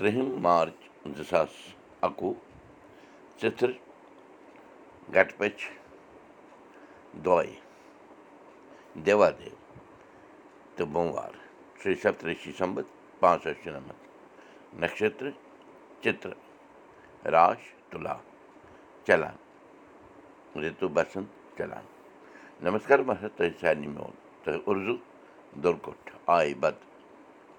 [0.00, 0.80] ترٛہِم مارٕچ
[1.16, 1.52] زٕ ساس
[2.06, 2.32] اَکوُہ
[3.40, 3.70] ژِتٕر
[5.14, 5.64] گَٹہٕ پٔچھ
[7.24, 7.50] دوے
[9.06, 9.54] دیوادیو
[10.76, 11.32] تہٕ بوموار
[11.80, 12.86] شرٛی سپترشی سمبت
[13.20, 14.02] پانٛژھ ساس شُنَمَتھ
[14.80, 15.32] نَشترٕ
[16.02, 16.38] چِترٕ
[17.34, 17.60] راش
[17.90, 18.16] تُلا
[19.06, 19.36] چلان
[20.62, 21.28] رِتُو بسنٛد
[21.58, 21.84] چلان
[22.64, 24.14] نمسکار مہراج تۄہہِ سارنٕے میون
[24.44, 24.96] تۄہہِ اُردو
[25.62, 26.76] دُرکُٹھ آے بد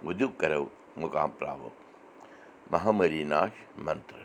[0.06, 0.66] وُدِو کَرو
[1.02, 1.70] مُقام پراوو
[2.72, 4.20] مہامری ناش منتر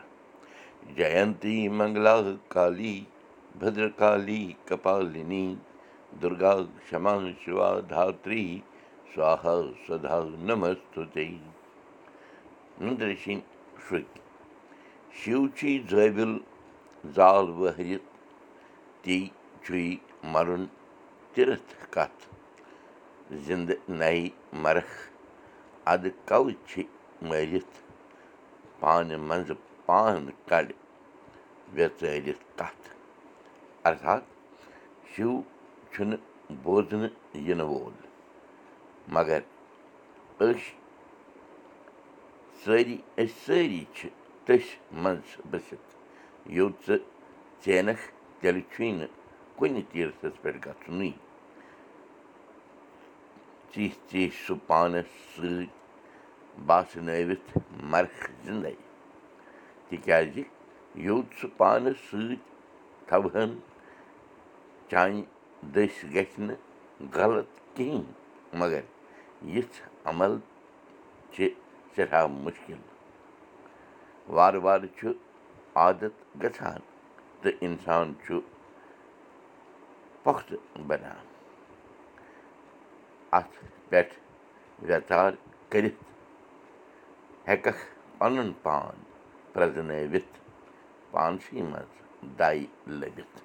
[0.97, 2.15] جینتی منگلا
[2.53, 2.97] کالی
[3.59, 5.45] بدرکالی کپالِنی
[6.21, 6.53] دُرگا
[6.89, 7.13] کما
[7.43, 8.45] شِوا دھتری
[9.13, 9.55] سوہا
[9.87, 11.27] سدا نمستُتے
[12.83, 13.39] نُدرشِنۍ
[13.85, 14.05] شُرۍ
[15.19, 16.33] شِو چھی زٲوِل
[17.15, 18.07] زال وٲرِتھ
[19.03, 19.19] تی
[19.63, 19.83] چھُے
[20.33, 20.65] مَرُن
[21.33, 22.23] تِرتھ کَتھ
[23.45, 24.29] زِندٕ نَیہِ
[24.63, 24.97] مَرٕکھ
[25.93, 26.83] اَدٕ کَوٕ چھِ
[27.29, 27.86] مٲرِتھ
[28.79, 30.67] پانہٕ منٛزٕ پانہٕ کَڑِ
[31.75, 32.85] ویژٲرِتھ کَتھ
[33.87, 34.23] اَرتھات
[35.11, 35.29] شِو
[35.91, 36.23] چھُنہٕ
[36.63, 37.15] بوزنہٕ
[37.47, 37.95] یِنہٕ وول
[39.15, 39.41] مگر
[40.45, 40.65] أسۍ
[42.63, 44.09] سٲری أسۍ سٲری چھِ
[44.45, 45.89] تٔسۍ منٛز بٔسِتھ
[46.57, 46.99] یوٚت ژٕ
[47.65, 48.03] ژینکھ
[48.39, 49.13] تیٚلہِ چھُے نہٕ
[49.57, 51.11] کُنہِ تیٖرتھَس پٮ۪ٹھ گژھنُے
[53.71, 55.76] ژِہ ژِہ سُہ پانَس سۭتۍ
[56.65, 57.57] باسنٲوِتھ
[57.91, 58.73] مرکھ زِندَے
[59.89, 60.43] تِکیٛازِ
[61.05, 62.35] یوٚت سُہ پانَس سۭتۍ
[63.07, 63.51] تھاوہَن
[64.89, 65.21] چانہِ
[65.73, 66.59] دٔسۍ گژھِ نہٕ
[67.15, 68.13] غلط کِہیٖنۍ
[68.59, 68.83] مگر
[69.53, 69.77] یِژھ
[70.09, 70.33] عمل
[71.33, 71.47] چھِ
[71.95, 72.81] سٮ۪ٹھاہ مُشکِل
[74.35, 75.07] وارٕ وارٕ چھُ
[75.79, 76.79] عادت گژھان
[77.41, 78.39] تہٕ اِنسان چھُ
[80.23, 81.25] پۄختہٕ بَنان
[83.37, 83.55] اَتھ
[83.89, 84.13] پٮ۪ٹھ
[84.87, 85.31] ویٚژار
[85.69, 86.01] کٔرِتھ
[87.47, 87.83] ہٮ۪کَکھ
[88.17, 88.95] پَنُن پان
[89.53, 90.37] پرٛزنٲوِتھ
[91.11, 91.91] پانسٕے منٛز
[92.39, 92.65] دَے
[92.99, 93.37] لٔبِتھ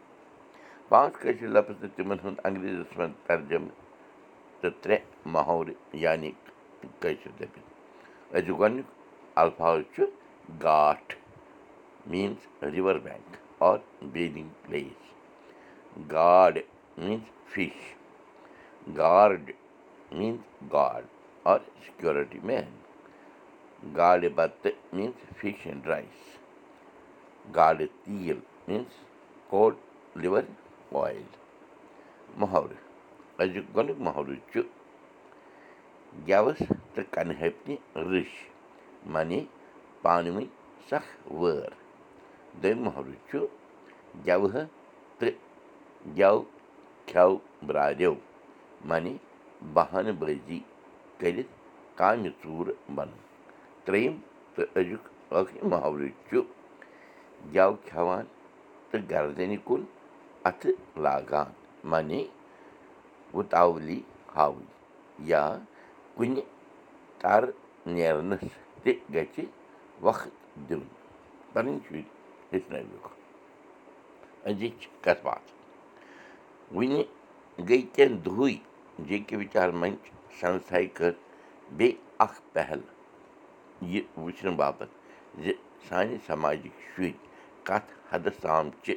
[0.88, 3.76] پانٛژھ کٲشِر لفظ تہٕ تِمَن ہُنٛد انٛگریزَس منٛز ترجمہٕ
[4.60, 6.30] تہٕ ترٛےٚ ماحولہِ یعنی
[7.00, 7.68] کٲشِر دٔپِتھ
[8.36, 8.88] أزیُک گۄڈنیُک
[9.42, 10.02] الفاظ چھُ
[10.62, 11.14] گاٹھ
[12.10, 13.36] means river bank
[13.68, 13.78] or
[14.12, 15.00] bedding place
[16.12, 16.58] guard
[16.98, 17.76] means fish
[18.98, 19.50] guard
[20.18, 21.04] means guard
[21.50, 22.81] or security man
[23.96, 26.20] گاڈٕ بَتہٕ میٖنٕز فِش اینٛڈ رایِس
[27.56, 28.38] گاڈٕ تیٖل
[28.68, 28.94] میٖنٕز
[29.50, 29.74] کوٹ
[30.22, 30.44] لِوَر
[30.92, 31.22] اویِل
[32.40, 32.80] محلہٕ
[33.42, 34.60] أزیُک گۄڈنیُک محلہٕ چھُ
[36.28, 36.60] گٮ۪وَس
[36.94, 37.76] تہٕ کَنہٕ ہپنہِ
[38.10, 38.32] رٕش
[39.12, 39.40] معنی
[40.02, 40.48] پانہٕ ؤنۍ
[40.88, 41.10] سکھ
[41.40, 41.72] وٲر
[42.62, 43.38] دوٚیِم محلہٕ چھُ
[44.26, 44.64] گٮ۪وٕ
[45.18, 45.34] تہٕ
[46.18, 46.36] گٮ۪و
[47.08, 48.14] کھٮ۪و برٛاریو
[48.88, 49.16] معنی
[53.84, 54.16] ترٛیٚیِم
[54.54, 56.38] تہٕ أزیُک ٲخری محلہٕ چھُ
[57.54, 58.24] گٮ۪و کھٮ۪وان
[58.90, 59.82] تہٕ گردَنہِ کُن
[60.48, 60.72] اَتھٕ
[61.04, 61.48] لاگان۔
[61.90, 62.22] معنی
[63.34, 64.00] وُتاولی
[64.34, 64.70] ہاوٕنۍ
[65.30, 65.42] یا
[66.16, 66.42] کُنہِ
[67.20, 67.42] تَر
[67.94, 68.44] نیرنَس
[68.82, 69.44] تہِ گژھِ
[70.06, 70.30] وقت
[70.68, 70.82] دیُن
[71.52, 72.04] پَنٕنۍ شُرۍ
[74.48, 75.48] أزِچ کَتھ باتھ
[76.74, 77.02] وٕنہِ
[77.68, 78.54] گٔے کیٚنٛہہ دۄہٕے
[79.08, 80.02] جے کے وِچار منٛچ
[80.40, 81.12] سنستھاے کٔر
[81.76, 82.80] بیٚیہِ اَکھ پہل
[83.90, 84.94] یہِ وٕچھنہٕ باپَتھ
[85.42, 85.52] زِ
[85.88, 87.12] سانہِ سماجِکۍ شُرۍ
[87.66, 88.92] کَتھ حدس تام چھِ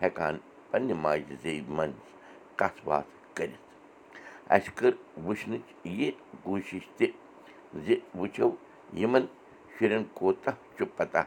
[0.00, 0.34] ہٮ۪کان
[0.70, 1.98] پنٛنہِ ماجہِ زیٚوِ منٛز
[2.58, 3.64] کَتھ باتھ کٔرِتھ
[4.54, 4.92] اَسہِ کٔر
[5.26, 5.66] وٕچھنٕچ
[5.98, 6.10] یہِ
[6.44, 7.06] کوٗشِش تہِ
[7.84, 8.48] زِ وٕچھو
[9.00, 9.24] یِمَن
[9.74, 11.22] شُرٮ۪ن کوتاہ چھُ پَتہ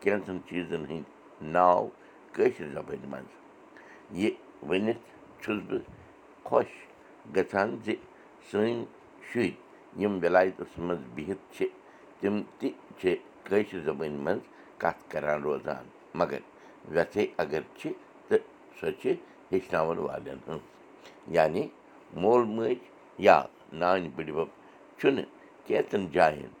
[0.00, 1.10] کینٛژھن چیٖزَن ہٕنٛدۍ
[1.54, 1.82] ناو
[2.34, 3.32] کٲشِر زبٲنۍ منٛز
[4.20, 4.30] یہِ
[4.68, 5.04] ؤنِتھ
[5.40, 5.84] چھُس بہٕ
[6.46, 6.70] خۄش
[7.34, 7.94] گژھان زِ
[8.50, 8.84] سٲنۍ
[9.28, 9.52] شُرۍ
[10.00, 11.66] یِم وِلایتَس منٛز بِہِتھ چھِ
[12.22, 12.68] تِم تہِ
[12.98, 13.14] چھِ
[13.46, 14.42] کٲشِر زبٲنۍ منٛز
[14.82, 15.84] کَتھ کَران روزان
[16.18, 16.40] مگر
[16.94, 17.90] وٮ۪ژھے اگر چھِ
[18.28, 18.44] تہٕ
[18.78, 19.14] سۄ چھِ
[19.50, 20.64] ہیٚچھناوَن والٮ۪ن ہٕنٛز
[21.36, 21.62] یعنی
[22.22, 22.78] مول موج
[23.26, 23.36] یا
[23.80, 24.48] نانۍ بٔڈِبَب
[24.98, 25.30] چھُنہٕ
[25.66, 26.52] کینٛژَن جایَن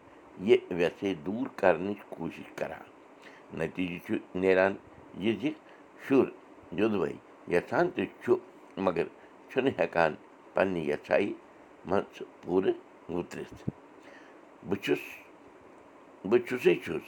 [0.48, 2.86] یہِ وٮ۪ژھے دوٗر کَرنٕچ کوٗشِش کَران
[3.58, 4.12] نٔتیٖجہِ چھُ
[4.42, 4.72] نیران
[5.22, 5.42] یہِ زِ
[6.04, 6.26] شُر
[6.78, 7.12] یوٚدوَے
[7.54, 8.30] یَژھان تہِ چھُ
[8.84, 9.06] مگر
[9.50, 10.12] چھُنہٕ ہٮ۪کان
[10.54, 11.32] پنٛنہِ یَژھایہِ
[11.88, 12.74] منٛز پوٗرٕ
[13.14, 13.54] وُترِتھ
[14.68, 15.02] بہٕ چھُس
[16.28, 17.06] بہٕ چھُسٕے چھُس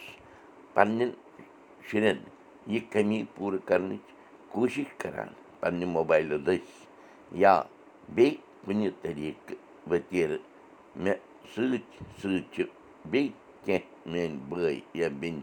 [0.74, 1.10] پنٛنٮ۪ن
[1.86, 2.18] شُرٮ۪ن
[2.72, 4.04] یہِ کٔمی پوٗرٕ کَرنٕچ
[4.52, 5.30] کوٗشِش کَران
[5.60, 6.72] پنٛنہِ موبایلہٕ دٔسۍ
[7.42, 7.54] یا
[8.14, 9.58] بیٚیہِ کُنہِ طریٖقہٕ
[9.90, 10.40] ؤتیرٕ
[11.02, 11.20] مےٚ
[11.52, 11.82] سۭتۍ
[12.20, 12.62] سۭتۍ چھِ
[13.10, 13.30] بیٚیہِ
[13.64, 15.42] کینٛہہ میٛٲنۍ بٲے یا بیٚنہِ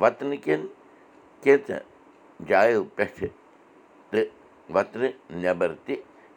[0.00, 0.62] وَتنہٕ کٮ۪ن
[1.42, 1.78] کینٛژھن
[2.48, 3.28] جایو پٮ۪ٹھٕ
[4.10, 4.28] تہٕ
[4.74, 5.96] وَتنہٕ نٮ۪بر تہِ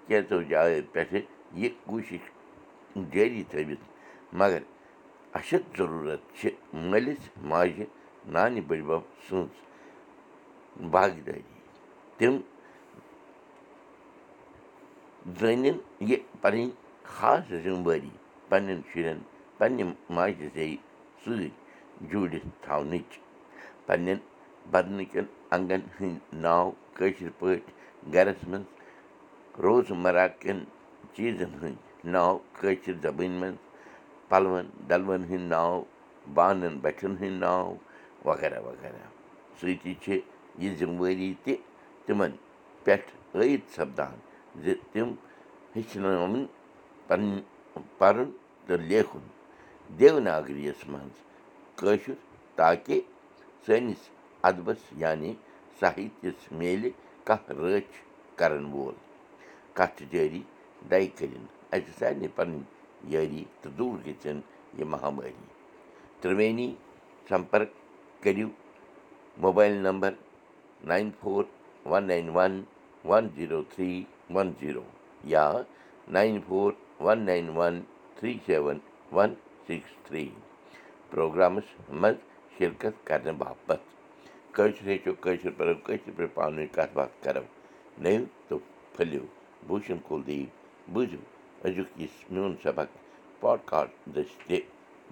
[0.10, 1.22] کینٛژھو جایو پٮ۪ٹھٕ
[1.62, 2.24] یہِ کوٗشِش
[3.14, 3.84] جٲری تھٲوِتھ
[4.40, 4.62] مگر
[5.40, 6.50] اَشد ضروٗرت چھِ
[6.90, 7.86] مٲلِس ماجہِ
[8.34, 9.54] نانہِ بٔڈبب سٕنٛز
[10.92, 11.42] باغدٲری
[12.18, 12.38] تِم
[15.40, 15.78] زٲنِن
[16.10, 16.70] یہِ پَنٕنۍ
[17.16, 18.14] خاص ذِمہٕ وٲری
[18.50, 19.20] پنٛنٮ۪ن شُرٮ۪ن
[19.58, 19.84] پنٛنہِ
[20.16, 20.78] ماجہِ زیٚیہِ
[21.24, 21.50] سۭتۍ
[22.10, 23.10] جوٗڑِتھ تھاونٕچ
[23.86, 24.20] پنٛنٮ۪ن
[24.72, 27.74] بدنٕکٮ۪ن انٛگن ہٕنٛدۍ ناو کٲشِر پٲٹھۍ
[28.14, 28.79] گَرَس منٛز
[29.64, 30.60] روزمَرہ کٮ۪ن
[31.14, 31.76] چیٖزَن ہٕنٛدۍ
[32.14, 33.58] ناو کٲشِر زبٲنۍ منٛز
[34.30, 35.74] پَلوَن ڈَلوَن ہٕنٛدۍ ناو
[36.36, 37.66] بانَن بَٹھٮ۪ن ہٕنٛدۍ ناو
[38.28, 39.04] وغیرہ وغیرہ
[39.60, 40.10] سۭتی چھِ
[40.62, 41.54] یہِ ذِمہٕ وٲری تہِ
[42.06, 42.32] تِمَن
[42.84, 44.16] پٮ۪ٹھ عٲیِد سَپدان
[44.64, 45.10] زِ تِم
[45.76, 46.46] ہیٚچھناوٕنۍ
[47.08, 47.42] پَنٕنۍ
[48.00, 48.30] پَرُن
[48.66, 49.24] تہٕ لیکھُن
[50.00, 51.18] دیوناگرِیَس منٛز
[51.80, 52.18] کٲشُر
[52.56, 53.00] تاکہِ
[53.66, 54.02] سٲنِس
[54.50, 55.32] اَدبَس یعنی
[55.80, 56.90] ساہِتِس میلہِ
[57.28, 57.96] کانٛہہ رٲچھ
[58.40, 58.96] کَرَن وول
[59.77, 60.42] کَتھِ جٲری
[60.92, 62.63] دَے کٔرِنۍ اَسہِ سارنٕے پَنٕنۍ
[63.13, 64.42] یٲری تہٕ دوٗر گٔژھِنۍ
[64.77, 65.45] یہِ مہامٲری
[66.21, 66.69] ترٛوٲنی
[67.30, 67.71] سَمپَرٕک
[68.24, 68.48] کٔرِو
[69.44, 70.12] mobile number
[70.89, 71.44] nine four
[71.92, 72.54] one nine one
[73.10, 74.04] one zero three
[74.36, 74.83] one zero
[75.33, 75.45] یا
[76.16, 76.71] nine four
[77.06, 77.75] one nine one
[78.16, 78.77] three seven
[79.16, 79.33] one
[79.68, 80.30] six three
[81.10, 81.68] programmes
[82.01, 82.18] منٛز
[82.57, 83.83] شِرکت کَرنہٕ باپتھ
[84.56, 87.44] کٲشِر ہیٚچھو کٲشِر پٲٹھۍ کٲشِر پٲٹھۍ پانہٕ ؤنۍ کَتھ باتھ کَرو
[88.04, 88.60] نٔو تہٕ
[88.95, 89.25] پھٔلِو
[89.68, 90.50] بوٗشَن کُلدیپ
[90.94, 91.22] بوٗزِو
[91.66, 92.90] أزیُک یُس میون سبق
[93.42, 94.58] پاڈکاسٹ دٔسۍ تہِ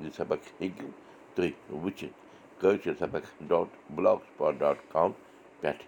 [0.01, 0.87] یہِ سبق ہیٚکِو
[1.35, 1.51] تُہۍ
[1.83, 2.15] وٕچھِتھ
[2.59, 4.19] کٲشِر سبق ڈاٹ بٕلاک
[4.59, 5.11] ڈاٹ کام
[5.61, 5.83] پٮ۪ٹھ